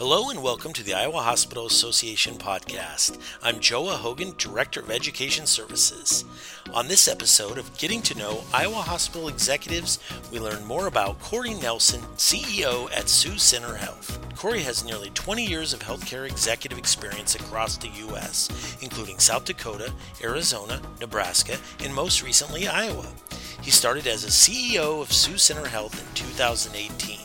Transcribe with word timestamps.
Hello 0.00 0.30
and 0.30 0.42
welcome 0.42 0.72
to 0.72 0.82
the 0.82 0.94
Iowa 0.94 1.20
Hospital 1.20 1.66
Association 1.66 2.36
podcast. 2.36 3.18
I'm 3.42 3.56
Joa 3.56 3.96
Hogan, 3.96 4.32
Director 4.38 4.80
of 4.80 4.90
Education 4.90 5.44
Services. 5.44 6.24
On 6.72 6.88
this 6.88 7.06
episode 7.06 7.58
of 7.58 7.76
Getting 7.76 8.00
to 8.00 8.16
Know 8.16 8.42
Iowa 8.54 8.76
Hospital 8.76 9.28
Executives, 9.28 9.98
we 10.32 10.40
learn 10.40 10.64
more 10.64 10.86
about 10.86 11.20
Cory 11.20 11.52
Nelson, 11.52 12.00
CEO 12.16 12.90
at 12.96 13.10
Sioux 13.10 13.36
Center 13.36 13.74
Health. 13.74 14.18
Cory 14.36 14.62
has 14.62 14.86
nearly 14.86 15.10
20 15.10 15.44
years 15.44 15.74
of 15.74 15.80
healthcare 15.80 16.26
executive 16.26 16.78
experience 16.78 17.34
across 17.34 17.76
the 17.76 17.88
U.S., 17.88 18.78
including 18.80 19.18
South 19.18 19.44
Dakota, 19.44 19.92
Arizona, 20.24 20.80
Nebraska, 20.98 21.58
and 21.80 21.94
most 21.94 22.22
recently 22.22 22.66
Iowa. 22.66 23.06
He 23.60 23.70
started 23.70 24.06
as 24.06 24.24
a 24.24 24.28
CEO 24.28 25.02
of 25.02 25.12
Sioux 25.12 25.36
Center 25.36 25.68
Health 25.68 26.00
in 26.00 26.14
2018. 26.14 27.19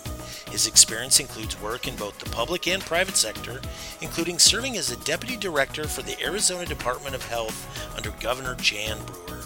His 0.55 0.67
experience 0.67 1.19
includes 1.19 1.59
work 1.59 1.85
in 1.85 1.97
both 1.97 2.17
the 2.17 2.29
public 2.29 2.65
and 2.65 2.81
private 2.81 3.17
sector, 3.17 3.59
including 3.99 4.39
serving 4.39 4.77
as 4.77 4.89
a 4.89 4.95
deputy 5.03 5.35
director 5.35 5.85
for 5.85 6.01
the 6.01 6.17
Arizona 6.23 6.65
Department 6.65 7.13
of 7.13 7.27
Health 7.27 7.93
under 7.93 8.11
Governor 8.21 8.55
Jan 8.55 8.97
Brewer. 9.05 9.41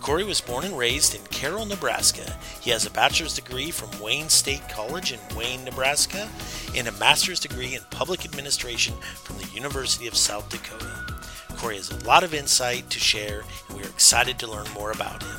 Cory 0.00 0.22
was 0.22 0.40
born 0.40 0.64
and 0.64 0.78
raised 0.78 1.16
in 1.16 1.22
Carroll, 1.32 1.66
Nebraska. 1.66 2.36
He 2.60 2.70
has 2.70 2.86
a 2.86 2.90
bachelor's 2.92 3.34
degree 3.34 3.72
from 3.72 4.00
Wayne 4.00 4.28
State 4.28 4.62
College 4.68 5.10
in 5.10 5.18
Wayne, 5.36 5.64
Nebraska, 5.64 6.28
and 6.76 6.86
a 6.86 6.92
master's 6.92 7.40
degree 7.40 7.74
in 7.74 7.82
public 7.90 8.24
administration 8.24 8.94
from 9.24 9.38
the 9.38 9.48
University 9.52 10.06
of 10.06 10.14
South 10.14 10.48
Dakota. 10.50 11.18
Cory 11.56 11.78
has 11.78 11.90
a 11.90 12.04
lot 12.04 12.22
of 12.22 12.32
insight 12.32 12.88
to 12.90 13.00
share, 13.00 13.42
and 13.68 13.76
we 13.76 13.82
are 13.82 13.88
excited 13.88 14.38
to 14.38 14.46
learn 14.46 14.70
more 14.72 14.92
about 14.92 15.20
him. 15.20 15.36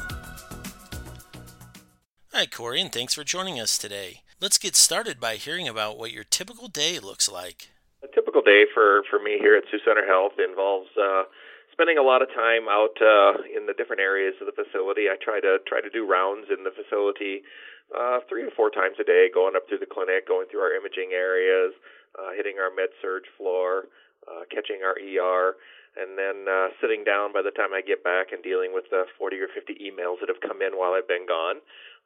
Hi, 2.34 2.46
Cory, 2.48 2.82
and 2.82 2.92
thanks 2.92 3.14
for 3.14 3.24
joining 3.24 3.62
us 3.62 3.78
today. 3.78 4.24
Let's 4.40 4.58
get 4.58 4.80
started 4.80 5.20
by 5.20 5.36
hearing 5.36 5.68
about 5.68 6.00
what 6.00 6.16
your 6.16 6.24
typical 6.24 6.70
day 6.72 6.96
looks 7.04 7.28
like. 7.28 7.76
A 8.00 8.08
typical 8.08 8.40
day 8.40 8.64
for, 8.74 9.04
for 9.12 9.20
me 9.20 9.36
here 9.36 9.60
at 9.60 9.68
Sioux 9.68 9.84
Center 9.84 10.08
Health 10.08 10.40
involves 10.40 10.88
uh, 10.96 11.28
spending 11.76 12.00
a 12.00 12.08
lot 12.08 12.24
of 12.24 12.32
time 12.32 12.72
out 12.72 12.96
uh, 13.04 13.44
in 13.52 13.68
the 13.68 13.76
different 13.76 14.00
areas 14.00 14.40
of 14.40 14.48
the 14.48 14.56
facility. 14.56 15.12
I 15.12 15.20
try 15.20 15.44
to 15.44 15.60
try 15.68 15.84
to 15.84 15.92
do 15.92 16.08
rounds 16.08 16.48
in 16.48 16.64
the 16.64 16.72
facility 16.72 17.44
uh, 17.92 18.24
three 18.32 18.48
to 18.48 18.52
four 18.56 18.72
times 18.72 18.96
a 18.96 19.04
day, 19.04 19.28
going 19.28 19.60
up 19.60 19.68
through 19.68 19.84
the 19.84 19.92
clinic, 19.92 20.24
going 20.24 20.48
through 20.48 20.64
our 20.64 20.72
imaging 20.72 21.12
areas, 21.12 21.76
uh, 22.16 22.32
hitting 22.32 22.64
our 22.64 22.72
med 22.72 22.96
surg 23.04 23.28
floor, 23.36 23.92
uh, 24.24 24.48
catching 24.48 24.88
our 24.88 24.96
ER, 24.96 25.60
and 26.00 26.16
then 26.16 26.48
uh, 26.48 26.72
sitting 26.80 27.04
down 27.04 27.36
by 27.36 27.44
the 27.44 27.52
time 27.52 27.76
I 27.76 27.84
get 27.84 28.08
back 28.08 28.32
and 28.32 28.40
dealing 28.40 28.72
with 28.72 28.88
the 28.88 29.04
40 29.20 29.36
or 29.44 29.52
50 29.52 29.84
emails 29.84 30.24
that 30.24 30.32
have 30.32 30.40
come 30.40 30.64
in 30.64 30.80
while 30.80 30.96
I've 30.96 31.12
been 31.12 31.28
gone. 31.28 31.60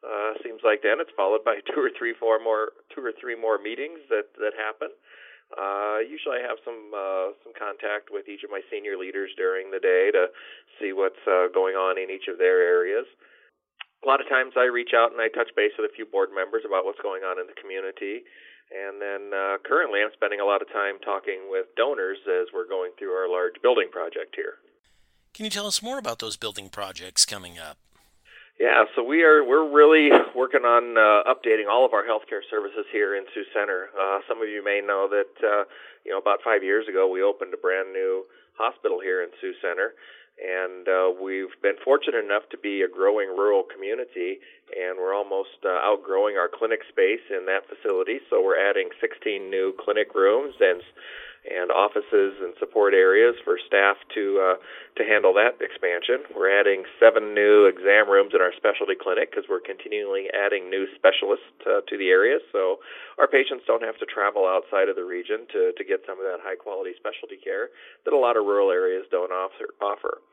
Uh, 0.03 0.35
seems 0.43 0.59
like 0.67 0.83
then 0.83 0.99
it's 0.99 1.15
followed 1.15 1.47
by 1.47 1.63
two 1.71 1.79
or 1.79 1.91
three, 1.95 2.13
four 2.19 2.37
more, 2.43 2.75
two 2.91 2.99
or 2.99 3.15
three 3.15 3.39
more 3.39 3.57
meetings 3.57 4.03
that 4.11 4.35
that 4.37 4.51
happen. 4.59 4.91
Uh, 5.53 6.01
usually, 6.03 6.41
I 6.41 6.43
have 6.43 6.59
some 6.65 6.91
uh, 6.91 7.31
some 7.45 7.55
contact 7.55 8.11
with 8.11 8.27
each 8.27 8.43
of 8.43 8.51
my 8.51 8.61
senior 8.67 8.97
leaders 8.97 9.31
during 9.37 9.71
the 9.71 9.79
day 9.79 10.11
to 10.11 10.27
see 10.79 10.91
what's 10.91 11.21
uh, 11.23 11.47
going 11.53 11.75
on 11.75 11.95
in 11.95 12.11
each 12.11 12.27
of 12.27 12.37
their 12.37 12.59
areas. 12.59 13.05
A 14.03 14.07
lot 14.07 14.19
of 14.19 14.27
times, 14.27 14.59
I 14.59 14.67
reach 14.67 14.91
out 14.91 15.15
and 15.15 15.21
I 15.21 15.31
touch 15.31 15.55
base 15.55 15.71
with 15.79 15.87
a 15.87 15.95
few 15.95 16.05
board 16.05 16.35
members 16.35 16.67
about 16.67 16.83
what's 16.83 16.99
going 16.99 17.23
on 17.23 17.39
in 17.39 17.47
the 17.47 17.55
community. 17.55 18.27
And 18.73 18.99
then 18.99 19.31
uh, 19.31 19.61
currently, 19.63 20.01
I'm 20.01 20.11
spending 20.13 20.39
a 20.39 20.45
lot 20.45 20.61
of 20.61 20.67
time 20.73 20.97
talking 21.05 21.47
with 21.47 21.67
donors 21.77 22.17
as 22.25 22.47
we're 22.51 22.67
going 22.67 22.91
through 22.97 23.13
our 23.13 23.29
large 23.29 23.61
building 23.61 23.87
project 23.91 24.35
here. 24.35 24.57
Can 25.33 25.45
you 25.45 25.51
tell 25.51 25.67
us 25.67 25.81
more 25.81 25.97
about 25.97 26.19
those 26.19 26.37
building 26.37 26.69
projects 26.69 27.25
coming 27.25 27.59
up? 27.59 27.77
Yeah, 28.59 28.85
so 28.95 29.03
we 29.03 29.23
are 29.23 29.43
we're 29.43 29.65
really 29.65 30.09
working 30.35 30.61
on 30.61 30.93
uh, 30.93 31.25
updating 31.25 31.65
all 31.69 31.85
of 31.85 31.93
our 31.93 32.03
healthcare 32.03 32.45
services 32.49 32.85
here 32.91 33.15
in 33.17 33.25
Sioux 33.33 33.45
Center. 33.53 33.89
Uh, 33.97 34.19
some 34.29 34.41
of 34.41 34.49
you 34.49 34.63
may 34.63 34.79
know 34.79 35.09
that 35.09 35.33
uh, 35.41 35.65
you 36.05 36.11
know 36.11 36.19
about 36.19 36.39
five 36.45 36.63
years 36.63 36.85
ago 36.87 37.09
we 37.09 37.23
opened 37.23 37.53
a 37.53 37.57
brand 37.57 37.91
new 37.91 38.25
hospital 38.53 38.99
here 39.01 39.23
in 39.23 39.29
Sioux 39.41 39.57
Center, 39.57 39.97
and 40.37 40.85
uh, 40.85 41.09
we've 41.17 41.53
been 41.65 41.81
fortunate 41.83 42.21
enough 42.21 42.45
to 42.53 42.57
be 42.61 42.85
a 42.85 42.87
growing 42.87 43.33
rural 43.33 43.65
community, 43.65 44.37
and 44.69 45.01
we're 45.01 45.17
almost 45.17 45.57
uh, 45.65 45.81
outgrowing 45.81 46.37
our 46.37 46.49
clinic 46.49 46.85
space 46.89 47.25
in 47.33 47.49
that 47.49 47.65
facility. 47.65 48.21
So 48.29 48.37
we're 48.37 48.61
adding 48.61 48.93
16 49.01 49.49
new 49.49 49.73
clinic 49.81 50.13
rooms 50.13 50.53
and 50.61 50.81
and 51.43 51.71
offices 51.71 52.39
and 52.39 52.55
support 52.59 52.93
areas 52.93 53.35
for 53.43 53.59
staff 53.59 53.97
to 54.15 54.39
uh, 54.39 54.57
to 54.95 55.03
handle 55.03 55.33
that 55.35 55.59
expansion. 55.59 56.23
We're 56.31 56.51
adding 56.51 56.83
seven 56.99 57.33
new 57.33 57.65
exam 57.65 58.07
rooms 58.07 58.31
in 58.33 58.41
our 58.41 58.55
specialty 58.55 58.95
clinic 58.95 59.31
because 59.31 59.45
we're 59.49 59.63
continually 59.63 60.31
adding 60.31 60.69
new 60.69 60.87
specialists 60.95 61.51
uh, 61.67 61.83
to 61.87 61.95
the 61.97 62.09
area, 62.09 62.39
so 62.51 62.79
our 63.19 63.27
patients 63.27 63.67
don't 63.67 63.83
have 63.83 63.97
to 63.99 64.07
travel 64.07 64.47
outside 64.47 64.87
of 64.87 64.95
the 64.95 65.05
region 65.05 65.45
to 65.51 65.75
to 65.75 65.83
get 65.83 66.03
some 66.07 66.19
of 66.19 66.25
that 66.25 66.39
high 66.39 66.57
quality 66.57 66.95
specialty 66.95 67.37
care 67.37 67.69
that 68.05 68.13
a 68.13 68.19
lot 68.19 68.37
of 68.37 68.45
rural 68.45 68.71
areas 68.71 69.03
don't 69.11 69.31
offer. 69.31 69.73
offer. 69.81 70.23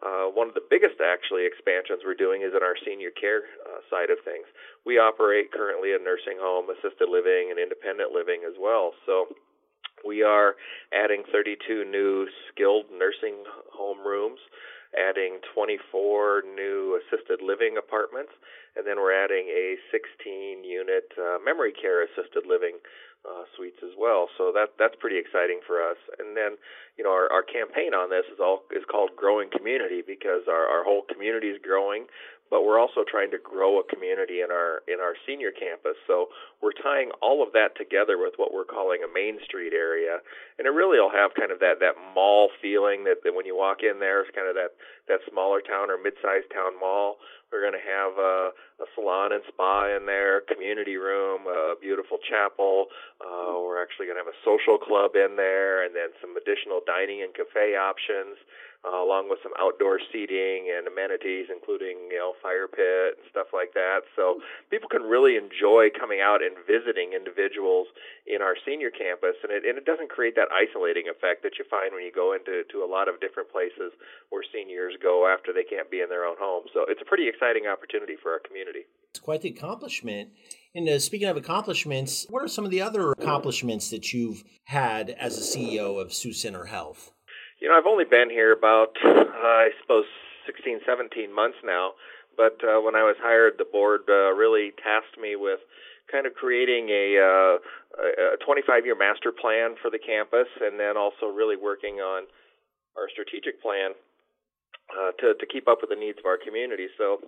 Uh, 0.00 0.24
one 0.32 0.48
of 0.48 0.54
the 0.56 0.64
biggest 0.72 1.04
actually 1.04 1.44
expansions 1.44 2.00
we're 2.00 2.16
doing 2.16 2.40
is 2.40 2.56
in 2.56 2.64
our 2.64 2.76
senior 2.80 3.12
care 3.12 3.44
uh, 3.68 3.84
side 3.92 4.08
of 4.08 4.16
things. 4.24 4.48
We 4.88 4.96
operate 4.96 5.52
currently 5.52 5.92
a 5.92 6.00
nursing 6.00 6.40
home, 6.40 6.72
assisted 6.72 7.12
living, 7.12 7.52
and 7.52 7.60
independent 7.60 8.08
living 8.08 8.40
as 8.48 8.56
well. 8.56 8.96
So 9.04 9.28
we 10.06 10.22
are 10.22 10.54
adding 10.92 11.22
32 11.32 11.84
new 11.84 12.26
skilled 12.48 12.86
nursing 12.92 13.44
home 13.72 14.04
rooms, 14.04 14.40
adding 14.92 15.38
24 15.54 16.42
new 16.54 17.00
assisted 17.00 17.40
living 17.40 17.76
apartments, 17.78 18.32
and 18.76 18.86
then 18.86 18.96
we're 18.96 19.12
adding 19.12 19.48
a 19.48 19.76
16 19.90 20.64
unit 20.64 21.08
uh, 21.18 21.38
memory 21.44 21.72
care 21.72 22.04
assisted 22.04 22.44
living 22.48 22.78
uh, 23.22 23.46
suites 23.54 23.78
as 23.84 23.94
well. 23.98 24.28
So 24.36 24.50
that 24.52 24.74
that's 24.78 24.96
pretty 24.98 25.18
exciting 25.18 25.60
for 25.66 25.78
us. 25.78 25.96
And 26.18 26.36
then, 26.36 26.58
you 26.98 27.04
know, 27.04 27.12
our, 27.12 27.30
our 27.30 27.42
campaign 27.42 27.94
on 27.94 28.10
this 28.10 28.26
is 28.32 28.40
all 28.42 28.64
is 28.74 28.82
called 28.90 29.14
Growing 29.14 29.48
Community 29.50 30.02
because 30.02 30.50
our, 30.50 30.66
our 30.66 30.82
whole 30.82 31.02
community 31.06 31.48
is 31.48 31.60
growing 31.62 32.06
but 32.52 32.68
we're 32.68 32.76
also 32.76 33.00
trying 33.00 33.32
to 33.32 33.40
grow 33.40 33.80
a 33.80 33.84
community 33.88 34.44
in 34.44 34.52
our 34.52 34.84
in 34.84 35.00
our 35.00 35.16
senior 35.24 35.48
campus. 35.48 35.96
So 36.04 36.28
we're 36.60 36.76
tying 36.76 37.08
all 37.24 37.40
of 37.40 37.56
that 37.56 37.72
together 37.80 38.20
with 38.20 38.36
what 38.36 38.52
we're 38.52 38.68
calling 38.68 39.00
a 39.00 39.08
Main 39.08 39.40
Street 39.40 39.72
area, 39.72 40.20
and 40.60 40.68
it 40.68 40.76
really 40.76 41.00
will 41.00 41.16
have 41.16 41.32
kind 41.32 41.48
of 41.48 41.64
that 41.64 41.80
that 41.80 41.96
mall 42.12 42.52
feeling 42.60 43.08
that, 43.08 43.24
that 43.24 43.32
when 43.32 43.48
you 43.48 43.56
walk 43.56 43.80
in 43.80 44.04
there, 44.04 44.20
it's 44.20 44.36
kind 44.36 44.52
of 44.52 44.54
that 44.54 44.76
that 45.08 45.24
smaller 45.32 45.64
town 45.64 45.88
or 45.88 45.96
mid-sized 45.96 46.52
town 46.52 46.76
mall. 46.76 47.16
We're 47.48 47.64
going 47.64 47.76
to 47.76 47.84
have 47.84 48.16
a, 48.16 48.52
a 48.80 48.86
salon 48.96 49.32
and 49.32 49.44
spa 49.48 49.92
in 49.92 50.08
there, 50.08 50.40
community 50.48 50.96
room, 50.96 51.44
a 51.44 51.76
beautiful 51.76 52.16
chapel. 52.20 52.88
Uh, 53.20 53.60
we're 53.60 53.80
actually 53.80 54.08
going 54.08 54.16
to 54.16 54.24
have 54.24 54.32
a 54.32 54.40
social 54.44 54.80
club 54.80 55.16
in 55.16 55.36
there, 55.36 55.84
and 55.84 55.92
then 55.92 56.16
some 56.20 56.36
additional 56.36 56.80
dining 56.84 57.20
and 57.20 57.32
cafe 57.32 57.76
options 57.76 58.40
uh, 58.82 58.98
along 58.98 59.30
with 59.30 59.38
some 59.42 59.54
outdoor 59.58 60.02
seating 60.10 60.66
and 60.74 60.90
amenities, 60.90 61.46
including 61.46 62.10
you 62.10 62.18
know 62.18 62.34
fire 62.42 62.66
pit 62.66 63.18
and 63.18 63.24
stuff 63.30 63.54
like 63.54 63.70
that. 63.78 64.02
So 64.18 64.42
people 64.74 64.90
can 64.90 65.06
really 65.06 65.38
enjoy 65.38 65.94
coming 65.94 66.18
out 66.18 66.42
and 66.42 66.58
visiting 66.66 67.14
individuals 67.14 67.86
in 68.26 68.42
our 68.42 68.58
senior 68.66 68.90
campus, 68.90 69.38
and 69.46 69.54
it 69.54 69.62
and 69.62 69.78
it 69.78 69.86
doesn't 69.86 70.10
create 70.10 70.34
that 70.34 70.50
isolating 70.50 71.06
effect 71.06 71.46
that 71.46 71.62
you 71.62 71.64
find 71.70 71.94
when 71.94 72.02
you 72.02 72.10
go 72.10 72.34
into 72.34 72.66
to 72.74 72.82
a 72.82 72.88
lot 72.88 73.06
of 73.06 73.22
different 73.22 73.50
places 73.54 73.94
where 74.34 74.42
seniors 74.50 74.98
go 74.98 75.30
after 75.30 75.54
they 75.54 75.64
can't 75.64 75.90
be 75.90 76.02
in 76.02 76.10
their 76.10 76.26
own 76.26 76.36
home. 76.38 76.66
So 76.74 76.82
it's 76.90 77.02
a 77.02 77.06
pretty 77.06 77.30
exciting 77.30 77.70
opportunity 77.70 78.18
for 78.18 78.34
our 78.34 78.42
community. 78.42 78.90
It's 79.10 79.20
quite 79.20 79.42
the 79.42 79.50
accomplishment. 79.50 80.30
And 80.74 80.88
uh, 80.88 80.98
speaking 80.98 81.28
of 81.28 81.36
accomplishments, 81.36 82.26
what 82.30 82.42
are 82.42 82.48
some 82.48 82.64
of 82.64 82.70
the 82.70 82.80
other 82.80 83.12
accomplishments 83.12 83.90
that 83.90 84.12
you've 84.12 84.42
had 84.64 85.10
as 85.10 85.36
a 85.36 85.42
CEO 85.42 86.00
of 86.00 86.14
Sioux 86.14 86.32
Center 86.32 86.64
Health? 86.64 87.12
You 87.62 87.70
know, 87.70 87.78
I've 87.78 87.86
only 87.86 88.02
been 88.02 88.26
here 88.26 88.50
about, 88.50 88.98
uh, 89.06 89.22
I 89.38 89.70
suppose, 89.78 90.10
16, 90.50 90.82
17 90.82 91.30
months 91.30 91.62
now. 91.62 91.94
But 92.34 92.58
uh, 92.58 92.82
when 92.82 92.98
I 92.98 93.06
was 93.06 93.14
hired, 93.22 93.54
the 93.54 93.70
board 93.70 94.02
uh, 94.10 94.34
really 94.34 94.74
tasked 94.82 95.14
me 95.14 95.38
with 95.38 95.62
kind 96.10 96.26
of 96.26 96.34
creating 96.34 96.90
a, 96.90 97.22
uh, 97.22 98.34
a 98.34 98.38
25-year 98.42 98.98
master 98.98 99.30
plan 99.30 99.78
for 99.78 99.94
the 99.94 100.02
campus, 100.02 100.50
and 100.58 100.74
then 100.74 100.98
also 100.98 101.30
really 101.30 101.54
working 101.54 102.02
on 102.02 102.26
our 102.98 103.06
strategic 103.14 103.62
plan 103.62 103.94
uh, 104.90 105.14
to 105.22 105.38
to 105.38 105.46
keep 105.46 105.70
up 105.70 105.78
with 105.86 105.94
the 105.94 105.96
needs 105.96 106.18
of 106.18 106.26
our 106.26 106.42
community. 106.42 106.90
So, 106.98 107.22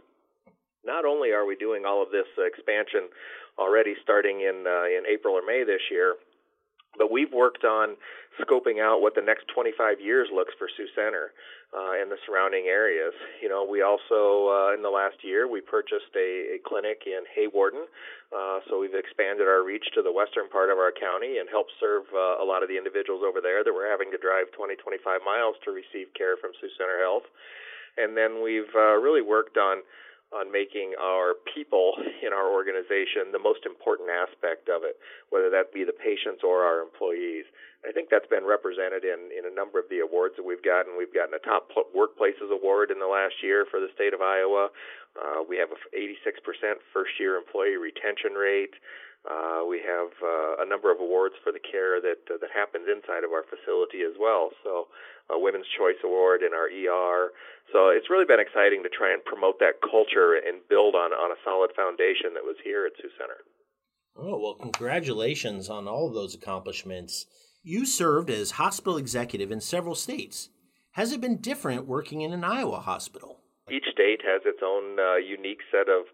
not 0.83 1.07
only 1.07 1.31
are 1.31 1.47
we 1.47 1.55
doing 1.55 1.87
all 1.87 2.03
of 2.03 2.11
this 2.11 2.27
expansion 2.43 3.07
already 3.57 3.95
starting 4.03 4.43
in 4.43 4.67
uh, 4.67 4.91
in 4.91 5.07
April 5.07 5.39
or 5.39 5.47
May 5.47 5.63
this 5.63 5.87
year, 5.95 6.19
but 6.99 7.11
we've 7.11 7.33
worked 7.33 7.65
on 7.65 7.97
scoping 8.41 8.83
out 8.83 9.01
what 9.01 9.15
the 9.15 9.23
next 9.23 9.47
25 9.55 10.01
years 10.01 10.29
looks 10.35 10.53
for 10.59 10.69
Sioux 10.77 10.89
Center 10.95 11.31
uh, 11.71 11.99
and 11.99 12.11
the 12.11 12.19
surrounding 12.27 12.67
areas. 12.67 13.15
You 13.43 13.49
know, 13.49 13.67
we 13.67 13.83
also 13.83 14.51
uh, 14.51 14.75
in 14.75 14.83
the 14.83 14.91
last 14.91 15.23
year 15.23 15.47
we 15.47 15.61
purchased 15.61 16.11
a, 16.17 16.55
a 16.55 16.59
clinic 16.67 17.07
in 17.07 17.23
Hawarden. 17.31 17.87
uh, 18.35 18.59
so 18.67 18.81
we've 18.81 18.95
expanded 18.95 19.47
our 19.47 19.63
reach 19.63 19.87
to 19.95 20.03
the 20.03 20.11
western 20.11 20.49
part 20.51 20.71
of 20.71 20.79
our 20.79 20.91
county 20.91 21.39
and 21.39 21.49
helped 21.49 21.73
serve 21.79 22.05
uh, 22.15 22.43
a 22.43 22.47
lot 22.47 22.63
of 22.63 22.69
the 22.69 22.79
individuals 22.79 23.23
over 23.23 23.41
there 23.41 23.63
that 23.63 23.73
were 23.73 23.87
having 23.87 24.11
to 24.11 24.19
drive 24.19 24.51
20, 24.55 24.75
25 24.77 25.21
miles 25.23 25.55
to 25.63 25.71
receive 25.71 26.11
care 26.15 26.35
from 26.39 26.51
Sioux 26.59 26.71
Center 26.79 26.99
Health. 26.99 27.27
And 27.95 28.19
then 28.19 28.43
we've 28.43 28.75
uh, 28.75 28.99
really 28.99 29.23
worked 29.23 29.57
on 29.57 29.87
on 30.35 30.51
making 30.51 30.93
our 31.01 31.35
people 31.55 31.95
in 32.27 32.35
our 32.35 32.51
organization 32.51 33.31
the 33.31 33.39
most 33.39 33.65
important 33.65 34.11
aspect 34.11 34.69
of 34.69 34.83
it, 34.83 34.99
whether 35.31 35.49
that 35.51 35.73
be 35.73 35.85
the 35.85 35.95
patients 35.95 36.43
or 36.43 36.67
our 36.67 36.83
employees. 36.83 37.47
I 37.85 37.93
think 37.93 38.09
that's 38.09 38.27
been 38.27 38.49
represented 38.49 39.05
in, 39.05 39.29
in 39.31 39.45
a 39.45 39.53
number 39.53 39.79
of 39.79 39.85
the 39.93 40.01
awards 40.01 40.35
that 40.41 40.47
we've 40.47 40.65
gotten. 40.65 40.97
We've 40.97 41.13
gotten 41.13 41.37
a 41.37 41.43
top 41.45 41.69
workplaces 41.93 42.49
award 42.49 42.91
in 42.91 42.99
the 42.99 43.07
last 43.07 43.45
year 43.45 43.69
for 43.69 43.79
the 43.79 43.93
state 43.95 44.17
of 44.17 44.25
Iowa. 44.25 44.73
Uh, 45.15 45.45
we 45.45 45.61
have 45.61 45.69
a 45.69 45.79
86% 45.93 46.25
first 46.93 47.13
year 47.21 47.37
employee 47.37 47.77
retention 47.77 48.33
rate. 48.33 48.75
Uh, 49.25 49.65
we 49.65 49.81
have 49.81 50.13
uh, 50.21 50.61
a 50.61 50.67
number 50.69 50.93
of 50.93 51.01
awards 51.01 51.35
for 51.41 51.53
the 51.53 51.61
care 51.61 51.97
that 52.01 52.21
uh, 52.29 52.37
that 52.41 52.53
happens 52.53 52.85
inside 52.85 53.25
of 53.25 53.33
our 53.33 53.45
facility 53.49 54.05
as 54.05 54.13
well. 54.21 54.53
So, 54.61 54.89
a 55.31 55.39
Women's 55.39 55.69
Choice 55.79 55.97
Award 56.05 56.43
in 56.43 56.53
our 56.53 56.69
ER. 56.69 57.33
So 57.73 57.89
it's 57.89 58.11
really 58.11 58.27
been 58.27 58.41
exciting 58.41 58.83
to 58.83 58.91
try 58.93 59.13
and 59.13 59.25
promote 59.25 59.59
that 59.61 59.81
culture 59.81 60.37
and 60.37 60.61
build 60.69 60.95
on 60.95 61.13
on 61.13 61.33
a 61.33 61.41
solid 61.45 61.71
foundation 61.75 62.35
that 62.35 62.45
was 62.45 62.57
here 62.63 62.85
at 62.85 62.93
Sioux 63.01 63.09
Center. 63.17 63.41
Oh 64.17 64.39
well, 64.39 64.55
congratulations 64.55 65.71
on 65.71 65.89
all 65.89 66.07
of 66.07 66.15
those 66.15 66.35
accomplishments. 66.35 67.27
You 67.67 67.87
served 67.87 68.29
as 68.29 68.61
hospital 68.61 68.99
executive 68.99 69.51
in 69.51 69.63
several 69.63 69.95
states. 69.95 70.51
Has 70.93 71.13
it 71.13 71.23
been 71.23 71.39
different 71.39 71.87
working 71.87 72.21
in 72.21 72.35
an 72.35 72.45
Iowa 72.45 72.81
hospital? 72.81 73.41
Each 73.73 73.87
state 73.91 74.21
has 74.23 74.43
its 74.45 74.61
own 74.63 75.01
uh, 75.01 75.17
unique 75.17 75.63
set 75.73 75.89
of 75.89 76.05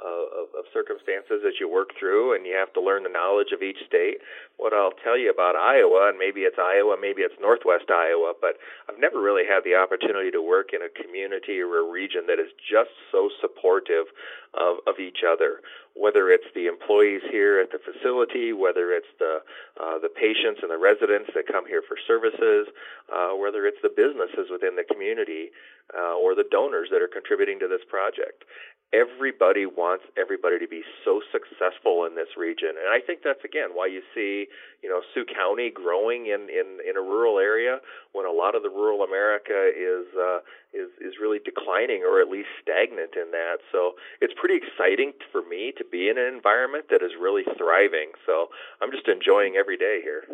of, 0.00 0.48
of 0.56 0.64
circumstances 0.72 1.44
as 1.46 1.54
you 1.60 1.68
work 1.68 1.90
through, 1.98 2.34
and 2.34 2.46
you 2.46 2.56
have 2.56 2.72
to 2.74 2.80
learn 2.80 3.02
the 3.04 3.12
knowledge 3.12 3.52
of 3.52 3.62
each 3.62 3.78
state. 3.86 4.18
What 4.56 4.72
I'll 4.72 4.96
tell 5.04 5.18
you 5.18 5.30
about 5.30 5.56
Iowa, 5.56 6.08
and 6.08 6.18
maybe 6.18 6.42
it's 6.42 6.58
Iowa, 6.58 6.96
maybe 7.00 7.22
it's 7.22 7.36
Northwest 7.40 7.90
Iowa, 7.90 8.32
but 8.40 8.56
I've 8.88 8.98
never 8.98 9.20
really 9.20 9.44
had 9.44 9.64
the 9.64 9.76
opportunity 9.76 10.30
to 10.30 10.42
work 10.42 10.72
in 10.72 10.82
a 10.82 10.90
community 10.90 11.60
or 11.60 11.80
a 11.80 11.86
region 11.86 12.26
that 12.26 12.40
is 12.40 12.52
just 12.60 12.90
so 13.12 13.30
supportive 13.40 14.06
of, 14.54 14.78
of 14.86 14.98
each 14.98 15.22
other. 15.26 15.60
Whether 15.94 16.30
it's 16.30 16.46
the 16.54 16.66
employees 16.66 17.22
here 17.30 17.60
at 17.60 17.70
the 17.70 17.82
facility, 17.82 18.52
whether 18.52 18.94
it's 18.94 19.10
the 19.18 19.42
uh, 19.74 19.98
the 19.98 20.08
patients 20.08 20.62
and 20.62 20.70
the 20.70 20.78
residents 20.78 21.30
that 21.34 21.50
come 21.50 21.66
here 21.66 21.82
for 21.82 21.98
services, 22.06 22.70
uh, 23.10 23.34
whether 23.34 23.66
it's 23.66 23.82
the 23.82 23.90
businesses 23.90 24.50
within 24.50 24.76
the 24.76 24.86
community 24.86 25.50
uh, 25.90 26.14
or 26.14 26.34
the 26.34 26.46
donors 26.50 26.88
that 26.94 27.02
are 27.02 27.10
contributing 27.10 27.58
to 27.58 27.66
this 27.66 27.82
project 27.90 28.46
everybody 28.92 29.66
wants 29.66 30.04
everybody 30.18 30.58
to 30.58 30.66
be 30.66 30.82
so 31.04 31.20
successful 31.30 32.04
in 32.04 32.16
this 32.16 32.34
region 32.36 32.70
and 32.70 32.90
i 32.90 32.98
think 32.98 33.20
that's 33.22 33.42
again 33.44 33.70
why 33.72 33.86
you 33.86 34.02
see 34.14 34.46
you 34.82 34.88
know 34.88 35.00
sioux 35.14 35.24
county 35.24 35.70
growing 35.70 36.26
in 36.26 36.50
in 36.50 36.82
in 36.82 36.96
a 36.96 37.00
rural 37.00 37.38
area 37.38 37.78
when 38.12 38.26
a 38.26 38.32
lot 38.32 38.54
of 38.54 38.62
the 38.62 38.68
rural 38.68 39.02
america 39.06 39.70
is 39.70 40.06
uh 40.18 40.42
is 40.74 40.90
is 40.98 41.14
really 41.22 41.38
declining 41.38 42.02
or 42.02 42.20
at 42.20 42.28
least 42.28 42.50
stagnant 42.60 43.14
in 43.14 43.30
that 43.30 43.58
so 43.70 43.94
it's 44.20 44.34
pretty 44.34 44.58
exciting 44.58 45.12
for 45.30 45.42
me 45.42 45.72
to 45.78 45.84
be 45.84 46.08
in 46.08 46.18
an 46.18 46.26
environment 46.26 46.86
that 46.90 47.02
is 47.02 47.12
really 47.14 47.44
thriving 47.56 48.10
so 48.26 48.50
i'm 48.82 48.90
just 48.90 49.06
enjoying 49.06 49.54
every 49.54 49.76
day 49.76 50.00
here 50.02 50.24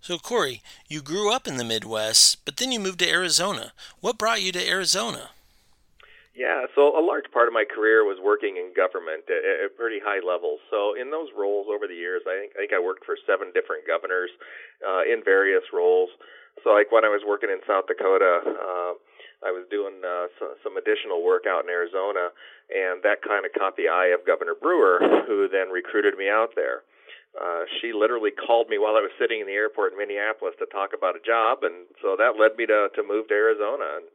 so, 0.00 0.16
Cory, 0.16 0.62
you 0.86 1.02
grew 1.02 1.32
up 1.32 1.48
in 1.48 1.56
the 1.56 1.64
Midwest, 1.64 2.44
but 2.44 2.56
then 2.56 2.70
you 2.70 2.78
moved 2.78 3.00
to 3.00 3.10
Arizona. 3.10 3.72
What 4.00 4.16
brought 4.16 4.40
you 4.40 4.52
to 4.52 4.68
Arizona? 4.68 5.30
Yeah, 6.38 6.70
so 6.78 6.94
a 6.94 7.02
large 7.02 7.26
part 7.34 7.50
of 7.50 7.52
my 7.52 7.66
career 7.66 8.06
was 8.06 8.22
working 8.22 8.62
in 8.62 8.70
government 8.70 9.26
at, 9.26 9.42
at 9.42 9.74
pretty 9.74 9.98
high 9.98 10.22
levels. 10.22 10.62
So 10.70 10.94
in 10.94 11.10
those 11.10 11.34
roles 11.34 11.66
over 11.66 11.90
the 11.90 11.98
years, 11.98 12.22
I 12.30 12.38
think 12.38 12.54
I 12.54 12.58
think 12.62 12.70
I 12.70 12.78
worked 12.78 13.02
for 13.02 13.18
seven 13.26 13.50
different 13.50 13.90
governors 13.90 14.30
uh, 14.78 15.02
in 15.02 15.26
various 15.26 15.66
roles. 15.74 16.14
So 16.62 16.70
like 16.78 16.94
when 16.94 17.02
I 17.02 17.10
was 17.10 17.26
working 17.26 17.50
in 17.50 17.58
South 17.66 17.90
Dakota, 17.90 18.46
uh, 18.46 18.92
I 19.42 19.50
was 19.50 19.66
doing 19.66 19.98
uh, 19.98 20.30
so, 20.38 20.54
some 20.62 20.78
additional 20.78 21.26
work 21.26 21.42
out 21.50 21.66
in 21.66 21.74
Arizona, 21.74 22.30
and 22.70 23.02
that 23.02 23.18
kind 23.26 23.42
of 23.42 23.50
caught 23.58 23.74
the 23.74 23.90
eye 23.90 24.14
of 24.14 24.22
Governor 24.22 24.54
Brewer, 24.54 25.02
who 25.26 25.50
then 25.50 25.74
recruited 25.74 26.14
me 26.14 26.30
out 26.30 26.54
there. 26.54 26.86
Uh, 27.34 27.66
she 27.82 27.90
literally 27.90 28.30
called 28.30 28.70
me 28.70 28.78
while 28.78 28.94
I 28.94 29.02
was 29.02 29.14
sitting 29.18 29.42
in 29.42 29.46
the 29.50 29.58
airport 29.58 29.90
in 29.90 29.98
Minneapolis 29.98 30.54
to 30.62 30.70
talk 30.70 30.94
about 30.94 31.18
a 31.18 31.22
job, 31.26 31.66
and 31.66 31.90
so 31.98 32.14
that 32.14 32.38
led 32.38 32.54
me 32.54 32.66
to 32.70 32.94
to 32.94 33.02
move 33.02 33.26
to 33.26 33.34
Arizona. 33.34 33.98
And 33.98 34.06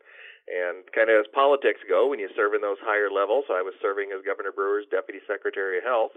and 0.48 0.84
kind 0.92 1.10
of 1.10 1.24
as 1.24 1.28
politics 1.31 1.80
go, 1.88 2.12
when 2.12 2.19
you 2.19 2.28
serve 2.36 2.54
in 2.54 2.62
those 2.62 2.80
higher 2.84 3.07
levels, 3.07 3.45
I 3.48 3.63
was 3.63 3.74
serving 3.80 4.12
as 4.12 4.25
Governor 4.25 4.51
Brewer's 4.51 4.86
Deputy 4.92 5.24
Secretary 5.24 5.80
of 5.80 5.88
Health. 5.88 6.16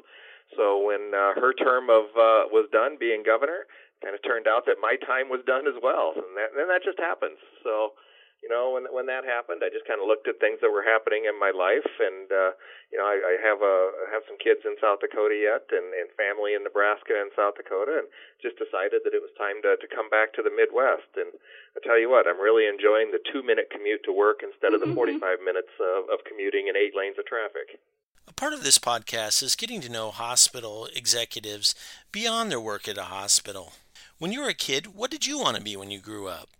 So 0.54 0.82
when 0.82 1.14
uh, 1.14 1.38
her 1.38 1.54
term 1.54 1.90
of 1.90 2.10
uh, 2.14 2.50
was 2.50 2.66
done 2.70 2.98
being 2.98 3.22
governor, 3.22 3.66
kind 4.02 4.14
of 4.14 4.22
turned 4.22 4.46
out 4.46 4.66
that 4.66 4.82
my 4.82 4.94
time 5.06 5.30
was 5.30 5.42
done 5.46 5.66
as 5.66 5.74
well, 5.82 6.14
and 6.14 6.36
that, 6.36 6.54
and 6.54 6.70
that 6.70 6.82
just 6.84 6.98
happens. 6.98 7.38
So 7.62 7.98
you 8.46 8.54
know, 8.54 8.78
when 8.78 8.86
when 8.94 9.10
that 9.10 9.26
happened, 9.26 9.66
I 9.66 9.74
just 9.74 9.90
kind 9.90 9.98
of 9.98 10.06
looked 10.06 10.30
at 10.30 10.38
things 10.38 10.62
that 10.62 10.70
were 10.70 10.86
happening 10.86 11.26
in 11.26 11.34
my 11.34 11.50
life, 11.50 11.90
and 11.98 12.30
uh, 12.30 12.54
you 12.94 12.98
know, 13.02 13.02
I, 13.02 13.18
I 13.18 13.34
have 13.42 13.58
a 13.58 13.76
I 14.06 14.08
have 14.14 14.22
some 14.30 14.38
kids 14.38 14.62
in 14.62 14.78
South 14.78 15.02
Dakota 15.02 15.34
yet, 15.34 15.66
and, 15.74 15.90
and 15.90 16.06
family 16.14 16.54
in 16.54 16.62
Nebraska 16.62 17.18
and 17.18 17.34
South 17.34 17.58
Dakota, 17.58 18.06
and 18.06 18.08
just 18.38 18.54
decided 18.54 19.02
that 19.02 19.18
it 19.18 19.18
was 19.18 19.34
time 19.34 19.58
to 19.66 19.74
to 19.74 19.90
come 19.90 20.06
back 20.14 20.30
to 20.38 20.46
the 20.46 20.54
Midwest. 20.54 21.10
And 21.18 21.34
I 21.74 21.82
tell 21.82 21.98
you 21.98 22.06
what, 22.06 22.30
I'm 22.30 22.38
really 22.38 22.70
enjoying 22.70 23.10
the 23.10 23.18
two 23.34 23.42
minute 23.42 23.66
commute 23.66 24.06
to 24.06 24.14
work 24.14 24.46
instead 24.46 24.78
of 24.78 24.78
the 24.78 24.94
mm-hmm. 24.94 25.18
45 25.18 25.42
minutes 25.42 25.74
of, 25.82 26.06
of 26.06 26.22
commuting 26.22 26.70
in 26.70 26.78
eight 26.78 26.94
lanes 26.94 27.18
of 27.18 27.26
traffic. 27.26 27.82
A 28.30 28.34
part 28.38 28.54
of 28.54 28.62
this 28.62 28.78
podcast 28.78 29.42
is 29.42 29.58
getting 29.58 29.82
to 29.82 29.90
know 29.90 30.14
hospital 30.14 30.86
executives 30.94 31.74
beyond 32.14 32.54
their 32.54 32.62
work 32.62 32.86
at 32.86 32.94
a 32.94 33.10
hospital. 33.10 33.74
When 34.22 34.30
you 34.30 34.46
were 34.46 34.54
a 34.54 34.54
kid, 34.54 34.94
what 34.94 35.10
did 35.10 35.26
you 35.26 35.34
want 35.34 35.58
to 35.58 35.62
be 35.66 35.74
when 35.74 35.90
you 35.90 35.98
grew 35.98 36.30
up? 36.30 36.54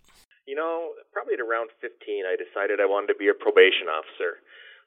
You 0.46 0.54
know, 0.54 0.94
probably 1.12 1.34
at 1.34 1.42
around 1.42 1.74
15, 1.82 1.90
I 2.22 2.38
decided 2.38 2.78
I 2.78 2.86
wanted 2.86 3.10
to 3.10 3.18
be 3.18 3.26
a 3.26 3.34
probation 3.34 3.90
officer. 3.90 4.38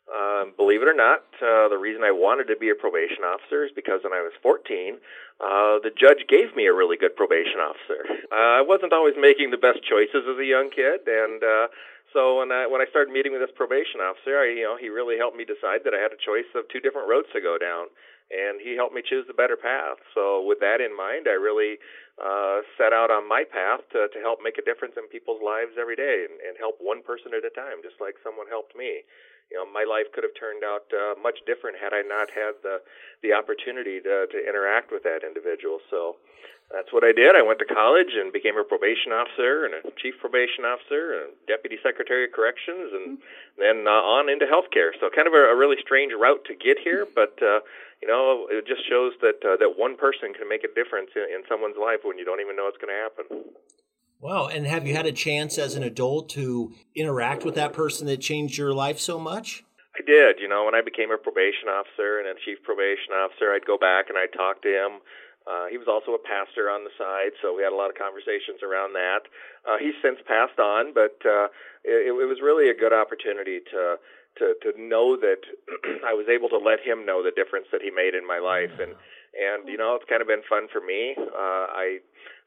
Um, 0.08 0.58
believe 0.58 0.82
it 0.82 0.90
or 0.90 0.98
not, 0.98 1.22
uh, 1.38 1.70
the 1.70 1.78
reason 1.78 2.02
I 2.02 2.16
wanted 2.16 2.48
to 2.50 2.58
be 2.58 2.72
a 2.72 2.80
probation 2.80 3.22
officer 3.22 3.68
is 3.68 3.72
because 3.76 4.02
when 4.02 4.16
I 4.16 4.24
was 4.26 4.34
14, 4.42 4.98
uh, 5.38 5.84
the 5.84 5.94
judge 5.94 6.26
gave 6.32 6.56
me 6.56 6.66
a 6.66 6.74
really 6.74 6.98
good 6.98 7.14
probation 7.14 7.62
officer. 7.62 8.08
Uh, 8.32 8.58
I 8.58 8.64
wasn't 8.66 8.94
always 8.94 9.14
making 9.20 9.52
the 9.52 9.62
best 9.62 9.84
choices 9.86 10.26
as 10.26 10.40
a 10.40 10.48
young 10.48 10.72
kid, 10.74 11.06
and 11.06 11.44
uh, 11.44 11.68
so 12.14 12.40
when 12.40 12.50
I 12.50 12.66
when 12.66 12.82
I 12.82 12.90
started 12.90 13.14
meeting 13.14 13.34
with 13.36 13.42
this 13.42 13.54
probation 13.54 14.02
officer, 14.02 14.40
I, 14.42 14.50
you 14.56 14.66
know, 14.66 14.78
he 14.80 14.90
really 14.90 15.18
helped 15.18 15.38
me 15.38 15.46
decide 15.46 15.86
that 15.86 15.94
I 15.94 16.02
had 16.02 16.10
a 16.10 16.18
choice 16.18 16.50
of 16.58 16.66
two 16.74 16.80
different 16.82 17.06
roads 17.06 17.30
to 17.34 17.42
go 17.42 17.58
down 17.62 17.94
and 18.30 18.62
he 18.62 18.78
helped 18.78 18.94
me 18.94 19.02
choose 19.02 19.26
the 19.26 19.34
better 19.34 19.58
path. 19.58 19.98
So 20.14 20.42
with 20.46 20.62
that 20.62 20.82
in 20.82 20.94
mind, 20.96 21.26
I 21.26 21.34
really 21.34 21.82
uh, 22.20 22.62
set 22.78 22.92
out 22.92 23.10
on 23.10 23.28
my 23.28 23.48
path 23.48 23.80
to, 23.92 24.12
to 24.12 24.20
help 24.20 24.40
make 24.44 24.60
a 24.60 24.66
difference 24.66 24.96
in 25.00 25.08
people's 25.08 25.40
lives 25.40 25.80
every 25.80 25.96
day 25.96 26.28
and, 26.28 26.36
and 26.44 26.60
help 26.60 26.76
one 26.80 27.02
person 27.02 27.32
at 27.32 27.48
a 27.48 27.54
time, 27.56 27.80
just 27.82 27.96
like 28.04 28.16
someone 28.24 28.48
helped 28.52 28.76
me. 28.76 29.08
You 29.50 29.58
know, 29.58 29.66
my 29.66 29.88
life 29.88 30.12
could 30.14 30.24
have 30.28 30.36
turned 30.38 30.62
out 30.62 30.86
uh, 30.94 31.18
much 31.18 31.42
different 31.48 31.80
had 31.82 31.90
I 31.90 32.04
not 32.06 32.30
had 32.30 32.62
the 32.62 32.86
the 33.24 33.34
opportunity 33.34 34.00
to, 34.00 34.28
to 34.30 34.38
interact 34.38 34.92
with 34.92 35.04
that 35.04 35.26
individual. 35.26 35.80
So 35.90 36.22
that's 36.70 36.94
what 36.94 37.04
I 37.04 37.12
did. 37.12 37.36
I 37.36 37.42
went 37.42 37.58
to 37.60 37.66
college 37.66 38.14
and 38.14 38.32
became 38.32 38.58
a 38.58 38.64
probation 38.64 39.12
officer 39.12 39.66
and 39.66 39.74
a 39.74 39.82
chief 39.98 40.14
probation 40.22 40.70
officer 40.70 41.18
and 41.18 41.34
deputy 41.48 41.82
secretary 41.82 42.26
of 42.26 42.32
corrections 42.32 42.94
and 42.94 43.18
then 43.58 43.88
uh, 43.90 44.06
on 44.06 44.30
into 44.30 44.46
healthcare. 44.46 44.94
So 45.02 45.10
kind 45.10 45.28
of 45.28 45.34
a, 45.34 45.50
a 45.50 45.56
really 45.58 45.78
strange 45.82 46.14
route 46.14 46.46
to 46.46 46.54
get 46.54 46.78
here, 46.78 47.08
but 47.10 47.34
uh, 47.42 47.66
you 48.02 48.08
know, 48.08 48.48
it 48.50 48.68
just 48.68 48.88
shows 48.88 49.14
that 49.22 49.44
uh, 49.44 49.58
that 49.58 49.76
one 49.78 49.98
person 49.98 50.32
can 50.32 50.48
make 50.48 50.64
a 50.64 50.72
difference 50.72 51.10
in, 51.18 51.28
in 51.36 51.42
someone's 51.50 51.76
life 51.76 52.06
when 52.10 52.18
you 52.18 52.26
don't 52.26 52.42
even 52.42 52.58
know 52.58 52.68
it's 52.68 52.82
going 52.82 52.90
to 52.90 53.02
happen. 53.06 53.54
Wow. 54.20 54.48
And 54.48 54.66
have 54.66 54.86
you 54.86 54.96
had 54.96 55.06
a 55.06 55.14
chance 55.14 55.58
as 55.58 55.76
an 55.76 55.84
adult 55.84 56.28
to 56.36 56.74
interact 56.96 57.46
with 57.46 57.56
that 57.56 57.72
person 57.72 58.08
that 58.08 58.20
changed 58.20 58.58
your 58.58 58.74
life 58.74 59.00
so 59.00 59.18
much? 59.18 59.64
I 59.96 60.02
did. 60.04 60.42
You 60.42 60.50
know, 60.50 60.66
when 60.66 60.76
I 60.76 60.82
became 60.82 61.12
a 61.12 61.18
probation 61.18 61.70
officer 61.70 62.20
and 62.20 62.28
a 62.28 62.34
chief 62.44 62.58
probation 62.64 63.14
officer, 63.14 63.54
I'd 63.54 63.66
go 63.66 63.78
back 63.78 64.10
and 64.10 64.18
I'd 64.18 64.34
talk 64.34 64.62
to 64.64 64.68
him 64.68 65.00
uh, 65.50 65.66
he 65.66 65.82
was 65.82 65.90
also 65.90 66.14
a 66.14 66.22
pastor 66.22 66.70
on 66.70 66.86
the 66.86 66.94
side, 66.94 67.34
so 67.42 67.58
we 67.58 67.66
had 67.66 67.74
a 67.74 67.76
lot 67.76 67.90
of 67.90 67.98
conversations 67.98 68.62
around 68.62 68.94
that. 68.94 69.26
Uh, 69.66 69.82
he's 69.82 69.98
since 69.98 70.22
passed 70.30 70.62
on, 70.62 70.94
but 70.94 71.18
uh, 71.26 71.50
it, 71.82 72.14
it 72.14 72.28
was 72.30 72.38
really 72.38 72.70
a 72.70 72.78
good 72.78 72.94
opportunity 72.94 73.58
to 73.74 73.98
to 74.38 74.54
to 74.62 74.70
know 74.78 75.18
that 75.18 75.42
I 76.06 76.14
was 76.14 76.28
able 76.30 76.50
to 76.50 76.62
let 76.62 76.80
him 76.86 77.06
know 77.06 77.24
the 77.24 77.34
difference 77.34 77.68
that 77.72 77.82
he 77.82 77.90
made 77.90 78.14
in 78.14 78.26
my 78.28 78.40
life, 78.40 78.74
and 78.78 78.94
and 79.34 79.68
you 79.68 79.78
know 79.78 79.96
it's 79.96 80.10
kind 80.10 80.22
of 80.22 80.28
been 80.28 80.46
fun 80.48 80.68
for 80.72 80.82
me. 80.82 81.16
Uh, 81.18 81.66
I 81.74 82.00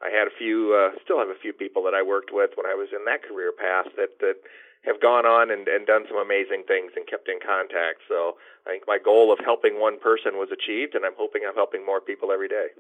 I 0.03 0.11
had 0.11 0.27
a 0.27 0.35
few, 0.35 0.75
uh, 0.75 0.99
still 1.05 1.19
have 1.19 1.31
a 1.31 1.39
few 1.39 1.53
people 1.53 1.83
that 1.87 1.95
I 1.95 2.03
worked 2.03 2.35
with 2.35 2.51
when 2.59 2.67
I 2.67 2.75
was 2.75 2.91
in 2.91 3.07
that 3.07 3.23
career 3.23 3.55
path 3.55 3.91
that 3.97 4.19
that 4.19 4.39
have 4.83 4.99
gone 5.01 5.27
on 5.27 5.51
and, 5.51 5.69
and 5.69 5.87
done 5.87 6.03
some 6.11 6.19
amazing 6.19 6.67
things 6.67 6.91
and 6.99 7.07
kept 7.07 7.31
in 7.31 7.39
contact. 7.39 8.03
So 8.11 8.35
I 8.67 8.75
think 8.75 8.85
my 8.87 8.99
goal 8.99 9.31
of 9.33 9.39
helping 9.39 9.79
one 9.79 9.99
person 10.03 10.43
was 10.43 10.51
achieved, 10.51 10.95
and 10.95 11.07
I'm 11.07 11.15
hoping 11.17 11.43
I'm 11.47 11.55
helping 11.55 11.87
more 11.87 12.01
people 12.01 12.33
every 12.33 12.49
day. 12.49 12.75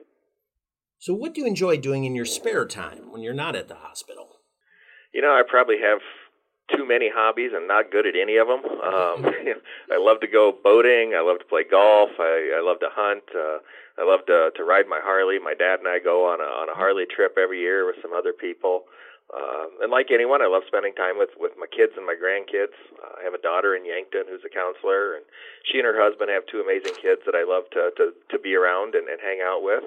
So, 0.99 1.15
what 1.15 1.35
do 1.35 1.41
you 1.41 1.47
enjoy 1.47 1.79
doing 1.79 2.05
in 2.05 2.15
your 2.15 2.27
spare 2.27 2.67
time 2.67 3.11
when 3.11 3.23
you're 3.23 3.35
not 3.35 3.57
at 3.57 3.69
the 3.69 3.75
hospital? 3.75 4.43
You 5.15 5.23
know, 5.23 5.35
I 5.35 5.43
probably 5.47 5.79
have 5.83 5.99
too 6.77 6.87
many 6.87 7.11
hobbies 7.13 7.53
and 7.55 7.69
not 7.69 7.91
good 7.91 8.07
at 8.07 8.15
any 8.17 8.37
of 8.37 8.49
them. 8.49 8.65
Um, 8.65 9.17
I 9.93 9.99
love 9.99 10.21
to 10.21 10.29
go 10.29 10.53
boating. 10.53 11.15
I 11.15 11.21
love 11.21 11.39
to 11.39 11.45
play 11.45 11.65
golf. 11.69 12.11
I, 12.19 12.59
I 12.59 12.63
love 12.65 12.81
to 12.81 12.89
hunt. 12.91 13.25
Uh, 13.35 13.59
I 13.99 14.05
love 14.09 14.25
to 14.27 14.51
to 14.57 14.65
ride 14.65 14.89
my 14.89 15.01
Harley. 15.03 15.39
My 15.39 15.55
dad 15.55 15.81
and 15.81 15.89
I 15.89 15.99
go 15.99 16.27
on 16.27 16.41
a 16.41 16.49
on 16.49 16.69
a 16.69 16.75
Harley 16.75 17.05
trip 17.05 17.37
every 17.37 17.61
year 17.61 17.87
with 17.87 17.97
some 18.01 18.13
other 18.13 18.33
people. 18.33 18.85
Uh, 19.33 19.65
and 19.81 19.91
like 19.91 20.13
anyone, 20.13 20.43
I 20.43 20.47
love 20.47 20.63
spending 20.67 20.95
time 20.95 21.17
with 21.17 21.31
with 21.39 21.53
my 21.57 21.67
kids 21.69 21.93
and 21.97 22.05
my 22.05 22.17
grandkids. 22.17 22.77
Uh, 23.01 23.21
I 23.21 23.25
have 23.25 23.35
a 23.35 23.41
daughter 23.41 23.77
in 23.77 23.85
Yankton 23.85 24.25
who's 24.29 24.45
a 24.45 24.53
counselor, 24.53 25.17
and 25.17 25.25
she 25.65 25.79
and 25.79 25.87
her 25.87 25.97
husband 25.97 26.29
have 26.31 26.45
two 26.47 26.61
amazing 26.61 26.97
kids 27.01 27.23
that 27.25 27.37
I 27.37 27.45
love 27.45 27.69
to 27.73 27.93
to, 27.97 28.13
to 28.29 28.39
be 28.39 28.55
around 28.55 28.95
and, 28.95 29.09
and 29.09 29.21
hang 29.21 29.41
out 29.45 29.63
with. 29.63 29.85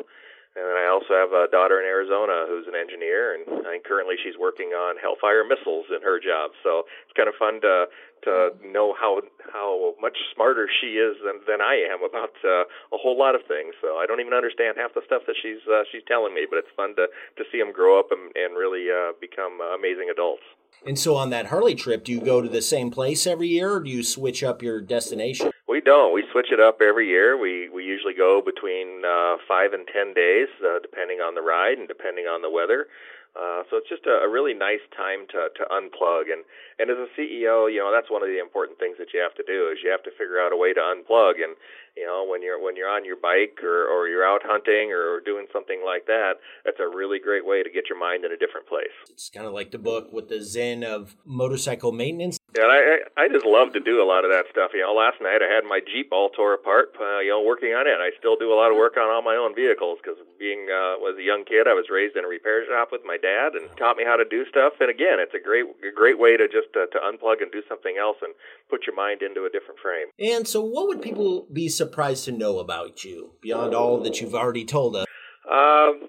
And 0.56 0.64
then 0.64 0.80
I 0.80 0.88
also 0.88 1.12
have 1.12 1.36
a 1.36 1.52
daughter 1.52 1.84
in 1.84 1.86
Arizona 1.86 2.48
who's 2.48 2.64
an 2.64 2.80
engineer, 2.80 3.36
and 3.36 3.68
I 3.68 3.84
currently 3.84 4.16
she's 4.16 4.40
working 4.40 4.72
on 4.72 4.96
Hellfire 4.96 5.44
missiles 5.44 5.92
in 5.92 6.00
her 6.00 6.16
job. 6.16 6.56
So 6.64 6.88
it's 7.04 7.12
kind 7.12 7.28
of 7.28 7.36
fun 7.36 7.60
to 7.60 7.92
to 8.24 8.56
know 8.64 8.96
how 8.96 9.20
how 9.52 10.00
much 10.00 10.16
smarter 10.32 10.72
she 10.72 10.96
is 10.96 11.20
than 11.20 11.44
than 11.44 11.60
I 11.60 11.84
am 11.92 12.00
about 12.08 12.32
uh, 12.40 12.64
a 12.96 12.98
whole 12.98 13.20
lot 13.20 13.36
of 13.36 13.44
things. 13.52 13.76
So 13.84 14.00
I 14.00 14.08
don't 14.08 14.24
even 14.24 14.32
understand 14.32 14.80
half 14.80 14.96
the 14.96 15.04
stuff 15.04 15.28
that 15.28 15.36
she's 15.36 15.60
uh, 15.68 15.84
she's 15.92 16.08
telling 16.08 16.32
me, 16.32 16.48
but 16.48 16.56
it's 16.56 16.72
fun 16.72 16.96
to 16.96 17.12
to 17.12 17.44
see 17.52 17.60
them 17.60 17.76
grow 17.76 18.00
up 18.00 18.16
and, 18.16 18.32
and 18.40 18.56
really 18.56 18.88
uh, 18.88 19.12
become 19.20 19.60
amazing 19.60 20.08
adults. 20.08 20.48
And 20.88 20.98
so 20.98 21.16
on 21.16 21.32
that 21.32 21.48
Harley 21.48 21.76
trip, 21.76 22.04
do 22.04 22.12
you 22.12 22.22
go 22.22 22.40
to 22.40 22.48
the 22.48 22.62
same 22.62 22.92
place 22.92 23.28
every 23.28 23.48
year, 23.48 23.76
or 23.76 23.80
do 23.84 23.90
you 23.90 24.04
switch 24.04 24.44
up 24.44 24.64
your 24.64 24.80
destination? 24.80 25.52
Don't. 25.86 26.14
We 26.14 26.24
switch 26.32 26.52
it 26.52 26.60
up 26.60 26.82
every 26.82 27.08
year. 27.08 27.38
We 27.38 27.70
we 27.70 27.84
usually 27.84 28.16
go 28.18 28.42
between 28.42 29.06
uh, 29.06 29.38
five 29.48 29.74
and 29.74 29.86
ten 29.88 30.14
days, 30.14 30.50
uh, 30.66 30.80
depending 30.82 31.22
on 31.22 31.36
the 31.36 31.42
ride 31.42 31.78
and 31.78 31.88
depending 31.88 32.26
on 32.26 32.42
the 32.42 32.50
weather. 32.50 32.88
Uh, 33.36 33.68
so 33.70 33.76
it's 33.76 33.90
just 33.92 34.08
a, 34.08 34.24
a 34.24 34.30
really 34.32 34.56
nice 34.56 34.84
time 34.96 35.28
to, 35.28 35.52
to 35.60 35.68
unplug. 35.68 36.32
And, 36.32 36.48
and 36.80 36.88
as 36.88 36.96
a 36.96 37.12
CEO, 37.20 37.68
you 37.68 37.84
know, 37.84 37.92
that's 37.92 38.10
one 38.10 38.24
of 38.24 38.32
the 38.32 38.40
important 38.40 38.80
things 38.80 38.96
that 38.98 39.12
you 39.14 39.20
have 39.20 39.36
to 39.36 39.44
do 39.44 39.68
is 39.68 39.84
you 39.84 39.92
have 39.92 40.04
to 40.08 40.12
figure 40.16 40.40
out 40.40 40.56
a 40.56 40.58
way 40.58 40.72
to 40.72 40.80
unplug. 40.80 41.44
And, 41.44 41.60
you 42.00 42.08
know, 42.08 42.24
when 42.24 42.42
you're, 42.42 42.56
when 42.56 42.80
you're 42.80 42.88
on 42.88 43.04
your 43.04 43.20
bike 43.20 43.60
or, 43.60 43.92
or 43.92 44.08
you're 44.08 44.24
out 44.24 44.40
hunting 44.48 44.96
or 44.96 45.20
doing 45.20 45.48
something 45.52 45.84
like 45.84 46.08
that, 46.08 46.40
that's 46.64 46.80
a 46.80 46.88
really 46.88 47.20
great 47.20 47.46
way 47.46 47.62
to 47.62 47.70
get 47.70 47.92
your 47.92 48.00
mind 48.00 48.24
in 48.24 48.32
a 48.32 48.40
different 48.40 48.72
place. 48.72 48.96
It's 49.12 49.30
kind 49.30 49.46
of 49.46 49.52
like 49.52 49.72
the 49.72 49.84
book 49.84 50.14
with 50.14 50.30
the 50.30 50.42
Zen 50.42 50.86
of 50.86 51.18
motorcycle 51.26 51.92
maintenance. 51.92 52.40
Yeah, 52.56 52.72
I 52.72 53.04
I 53.20 53.28
just 53.28 53.44
love 53.44 53.76
to 53.76 53.84
do 53.84 54.00
a 54.00 54.08
lot 54.08 54.24
of 54.24 54.32
that 54.32 54.48
stuff. 54.48 54.72
You 54.72 54.88
know, 54.88 54.96
last 54.96 55.20
night 55.20 55.44
I 55.44 55.52
had 55.52 55.68
my 55.68 55.84
Jeep 55.84 56.08
all 56.16 56.30
tore 56.32 56.56
apart. 56.56 56.96
Uh, 56.96 57.20
you 57.20 57.36
know, 57.36 57.44
working 57.44 57.76
on 57.76 57.84
it. 57.84 58.00
I 58.00 58.16
still 58.16 58.40
do 58.40 58.54
a 58.54 58.56
lot 58.56 58.72
of 58.72 58.80
work 58.80 58.96
on 58.96 59.12
all 59.12 59.22
my 59.22 59.36
own 59.36 59.52
vehicles 59.52 60.00
because 60.00 60.16
being 60.40 60.72
uh, 60.72 60.96
was 61.04 61.20
a 61.20 61.24
young 61.24 61.44
kid, 61.44 61.68
I 61.68 61.76
was 61.76 61.92
raised 61.92 62.16
in 62.16 62.24
a 62.24 62.32
repair 62.32 62.64
shop 62.64 62.96
with 62.96 63.04
my 63.04 63.20
dad 63.20 63.60
and 63.60 63.68
taught 63.76 64.00
me 64.00 64.08
how 64.08 64.16
to 64.16 64.24
do 64.24 64.48
stuff. 64.48 64.80
And 64.80 64.88
again, 64.88 65.20
it's 65.20 65.36
a 65.36 65.44
great 65.44 65.68
a 65.84 65.92
great 65.92 66.16
way 66.16 66.40
to 66.40 66.48
just 66.48 66.72
uh, 66.80 66.88
to 66.96 66.98
unplug 67.04 67.44
and 67.44 67.52
do 67.52 67.60
something 67.68 68.00
else 68.00 68.24
and 68.24 68.32
put 68.72 68.88
your 68.88 68.96
mind 68.96 69.20
into 69.20 69.44
a 69.44 69.52
different 69.52 69.84
frame. 69.84 70.08
And 70.16 70.48
so, 70.48 70.64
what 70.64 70.88
would 70.88 71.04
people 71.04 71.52
be 71.52 71.68
surprised 71.68 72.24
to 72.26 72.32
know 72.32 72.60
about 72.60 73.04
you 73.04 73.36
beyond 73.44 73.76
all 73.76 74.00
that 74.00 74.24
you've 74.24 74.36
already 74.36 74.64
told 74.64 74.96
us? 74.96 75.06
Um. 75.44 76.08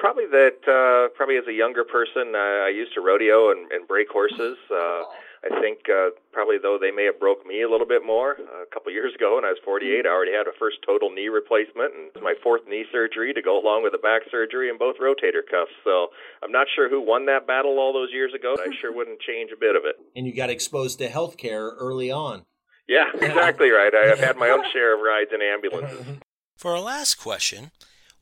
Probably 0.00 0.24
that. 0.32 0.64
Uh, 0.64 1.12
probably 1.14 1.36
as 1.36 1.44
a 1.46 1.52
younger 1.52 1.84
person, 1.84 2.32
uh, 2.34 2.64
I 2.64 2.72
used 2.74 2.94
to 2.94 3.02
rodeo 3.02 3.50
and, 3.50 3.70
and 3.70 3.86
break 3.86 4.08
horses. 4.08 4.56
Uh, 4.72 5.02
I 5.40 5.48
think 5.60 5.88
uh, 5.88 6.12
probably 6.32 6.56
though 6.60 6.76
they 6.76 6.90
may 6.90 7.04
have 7.04 7.18
broke 7.18 7.46
me 7.46 7.62
a 7.62 7.70
little 7.70 7.86
bit 7.86 8.04
more 8.04 8.36
uh, 8.36 8.62
a 8.62 8.70
couple 8.72 8.92
years 8.92 9.14
ago 9.14 9.36
when 9.36 9.44
I 9.44 9.56
was 9.56 9.58
48. 9.64 10.04
I 10.04 10.08
already 10.08 10.32
had 10.36 10.46
a 10.46 10.52
first 10.58 10.84
total 10.84 11.08
knee 11.08 11.28
replacement 11.28 11.94
and 11.96 12.22
my 12.22 12.34
fourth 12.42 12.62
knee 12.68 12.84
surgery 12.92 13.32
to 13.32 13.40
go 13.40 13.58
along 13.58 13.82
with 13.82 13.94
a 13.94 13.98
back 13.98 14.22
surgery 14.30 14.68
and 14.68 14.78
both 14.78 14.96
rotator 15.00 15.40
cuffs. 15.40 15.72
So 15.82 16.08
I'm 16.44 16.52
not 16.52 16.66
sure 16.74 16.90
who 16.90 17.00
won 17.00 17.24
that 17.26 17.46
battle 17.46 17.78
all 17.78 17.92
those 17.92 18.12
years 18.12 18.34
ago. 18.34 18.54
I 18.60 18.68
sure 18.80 18.92
wouldn't 18.92 19.20
change 19.20 19.50
a 19.50 19.58
bit 19.58 19.76
of 19.76 19.82
it. 19.86 19.96
And 20.14 20.26
you 20.26 20.34
got 20.34 20.50
exposed 20.50 20.98
to 20.98 21.08
healthcare 21.08 21.72
early 21.78 22.10
on. 22.10 22.44
Yeah, 22.86 23.08
exactly 23.14 23.70
right. 23.70 23.94
I've 23.94 24.20
had 24.20 24.36
my 24.36 24.50
own 24.50 24.64
share 24.72 24.94
of 24.94 25.00
rides 25.00 25.30
in 25.32 25.40
ambulances. 25.40 26.18
For 26.56 26.72
our 26.72 26.80
last 26.80 27.14
question, 27.14 27.70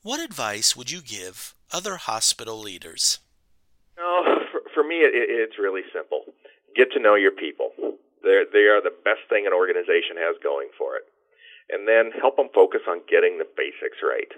what 0.03 0.21
advice 0.21 0.77
would 0.77 0.93
you 0.93 1.03
give 1.03 1.57
other 1.73 1.97
hospital 1.97 2.61
leaders? 2.61 3.19
Oh, 3.99 4.23
for, 4.53 4.61
for 4.73 4.85
me, 4.85 4.99
it, 4.99 5.11
it's 5.13 5.59
really 5.59 5.83
simple 5.93 6.23
get 6.79 6.95
to 6.95 7.03
know 7.03 7.19
your 7.19 7.35
people. 7.35 7.75
They're, 8.23 8.47
they 8.47 8.71
are 8.71 8.79
the 8.79 8.95
best 9.03 9.27
thing 9.27 9.51
an 9.51 9.53
organization 9.53 10.15
has 10.23 10.39
going 10.39 10.71
for 10.79 10.95
it. 10.95 11.11
And 11.69 11.85
then 11.85 12.15
help 12.15 12.39
them 12.39 12.49
focus 12.55 12.87
on 12.89 13.05
getting 13.11 13.37
the 13.37 13.51
basics 13.59 13.99
right. 14.01 14.31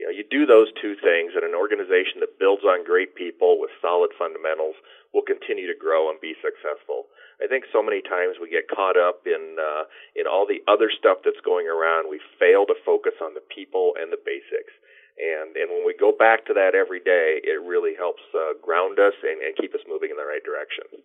You 0.00 0.08
know, 0.08 0.14
you 0.16 0.24
do 0.24 0.48
those 0.48 0.72
two 0.80 0.96
things, 0.96 1.36
and 1.36 1.44
an 1.44 1.52
organization 1.52 2.24
that 2.24 2.40
builds 2.40 2.64
on 2.64 2.88
great 2.88 3.12
people 3.12 3.60
with 3.60 3.68
solid 3.84 4.16
fundamentals 4.16 4.80
will 5.12 5.20
continue 5.20 5.68
to 5.68 5.76
grow 5.76 6.08
and 6.08 6.16
be 6.24 6.32
successful. 6.40 7.12
I 7.36 7.52
think 7.52 7.68
so 7.68 7.84
many 7.84 8.00
times 8.00 8.40
we 8.40 8.48
get 8.48 8.72
caught 8.72 8.96
up 8.96 9.28
in 9.28 9.60
uh, 9.60 9.84
in 10.16 10.24
all 10.24 10.48
the 10.48 10.64
other 10.64 10.88
stuff 10.88 11.20
that's 11.20 11.40
going 11.44 11.68
around. 11.68 12.08
We 12.08 12.20
fail 12.40 12.64
to 12.64 12.76
focus 12.80 13.16
on 13.20 13.36
the 13.36 13.44
people 13.44 13.92
and 14.00 14.08
the 14.08 14.20
basics. 14.20 14.72
And 15.20 15.52
and 15.56 15.68
when 15.68 15.84
we 15.84 15.92
go 15.92 16.16
back 16.16 16.48
to 16.48 16.56
that 16.56 16.72
every 16.72 17.00
day, 17.00 17.40
it 17.44 17.60
really 17.60 17.92
helps 17.92 18.24
uh, 18.32 18.56
ground 18.60 18.96
us 18.96 19.16
and, 19.20 19.40
and 19.44 19.52
keep 19.56 19.76
us 19.76 19.84
moving 19.84 20.08
in 20.08 20.16
the 20.16 20.24
right 20.24 20.44
direction. 20.44 20.99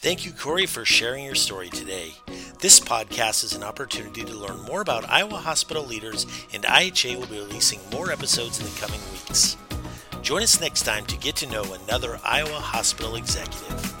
Thank 0.00 0.26
you, 0.26 0.32
Cory, 0.32 0.66
for 0.66 0.84
sharing 0.84 1.24
your 1.24 1.34
story 1.34 1.68
today. 1.70 2.12
This 2.60 2.78
podcast 2.78 3.42
is 3.42 3.54
an 3.54 3.62
opportunity 3.64 4.24
to 4.24 4.34
learn 4.36 4.60
more 4.60 4.80
about 4.82 5.08
Iowa 5.08 5.38
hospital 5.38 5.84
leaders, 5.84 6.26
and 6.52 6.64
IHA 6.64 7.18
will 7.18 7.26
be 7.26 7.38
releasing 7.38 7.80
more 7.90 8.12
episodes 8.12 8.60
in 8.60 8.66
the 8.66 8.78
coming 8.80 9.00
weeks. 9.10 9.56
Join 10.22 10.42
us 10.42 10.60
next 10.60 10.82
time 10.82 11.06
to 11.06 11.16
get 11.16 11.34
to 11.36 11.50
know 11.50 11.64
another 11.84 12.20
Iowa 12.22 12.60
hospital 12.60 13.16
executive. 13.16 13.95